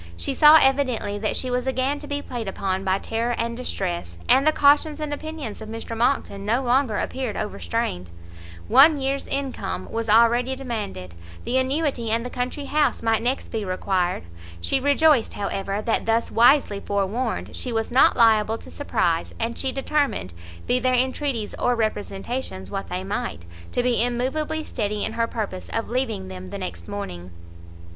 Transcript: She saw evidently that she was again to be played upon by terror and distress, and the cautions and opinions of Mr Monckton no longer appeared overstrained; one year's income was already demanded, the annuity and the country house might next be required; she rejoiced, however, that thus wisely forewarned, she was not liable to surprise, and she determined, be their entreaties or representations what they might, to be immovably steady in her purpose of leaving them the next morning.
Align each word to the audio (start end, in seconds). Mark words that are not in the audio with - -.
She 0.17 0.33
saw 0.33 0.55
evidently 0.59 1.19
that 1.19 1.37
she 1.37 1.51
was 1.51 1.67
again 1.67 1.99
to 1.99 2.07
be 2.07 2.23
played 2.23 2.47
upon 2.47 2.83
by 2.83 2.97
terror 2.97 3.35
and 3.37 3.55
distress, 3.55 4.17
and 4.27 4.47
the 4.47 4.51
cautions 4.51 4.99
and 4.99 5.13
opinions 5.13 5.61
of 5.61 5.69
Mr 5.69 5.95
Monckton 5.95 6.43
no 6.43 6.63
longer 6.63 6.97
appeared 6.97 7.37
overstrained; 7.37 8.09
one 8.67 8.97
year's 8.97 9.27
income 9.27 9.91
was 9.91 10.09
already 10.09 10.55
demanded, 10.55 11.13
the 11.43 11.59
annuity 11.59 12.09
and 12.09 12.25
the 12.25 12.31
country 12.31 12.65
house 12.65 13.03
might 13.03 13.21
next 13.21 13.49
be 13.51 13.63
required; 13.63 14.23
she 14.59 14.79
rejoiced, 14.79 15.33
however, 15.33 15.83
that 15.83 16.07
thus 16.07 16.31
wisely 16.31 16.79
forewarned, 16.79 17.55
she 17.55 17.71
was 17.71 17.91
not 17.91 18.17
liable 18.17 18.57
to 18.57 18.71
surprise, 18.71 19.35
and 19.39 19.59
she 19.59 19.71
determined, 19.71 20.33
be 20.65 20.79
their 20.79 20.95
entreaties 20.95 21.53
or 21.59 21.75
representations 21.75 22.71
what 22.71 22.89
they 22.89 23.03
might, 23.03 23.45
to 23.71 23.83
be 23.83 24.01
immovably 24.03 24.63
steady 24.63 25.05
in 25.05 25.13
her 25.13 25.27
purpose 25.27 25.69
of 25.69 25.89
leaving 25.89 26.27
them 26.27 26.47
the 26.47 26.57
next 26.57 26.87
morning. 26.87 27.29